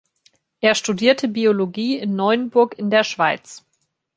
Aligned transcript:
Er 0.61 0.73
studierte 0.73 1.27
Biologie 1.27 1.99
in 1.99 2.15
Neuenburg 2.15 2.75
in 2.79 2.89
der 2.89 3.03
Schweiz. 3.03 3.63